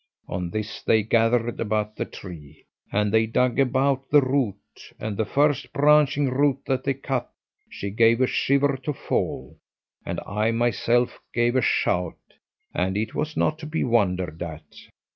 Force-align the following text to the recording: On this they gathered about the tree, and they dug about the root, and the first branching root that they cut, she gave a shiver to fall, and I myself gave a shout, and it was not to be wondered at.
On 0.27 0.49
this 0.49 0.81
they 0.81 1.03
gathered 1.03 1.59
about 1.59 1.95
the 1.95 2.05
tree, 2.05 2.65
and 2.91 3.13
they 3.13 3.27
dug 3.27 3.59
about 3.59 4.09
the 4.09 4.21
root, 4.23 4.55
and 4.99 5.15
the 5.15 5.25
first 5.27 5.71
branching 5.73 6.27
root 6.27 6.57
that 6.65 6.83
they 6.83 6.95
cut, 6.95 7.29
she 7.69 7.91
gave 7.91 8.19
a 8.19 8.25
shiver 8.25 8.77
to 8.77 8.93
fall, 8.93 9.59
and 10.03 10.19
I 10.25 10.49
myself 10.53 11.19
gave 11.35 11.55
a 11.55 11.61
shout, 11.61 12.17
and 12.73 12.97
it 12.97 13.13
was 13.13 13.37
not 13.37 13.59
to 13.59 13.67
be 13.67 13.83
wondered 13.83 14.41
at. 14.41 14.75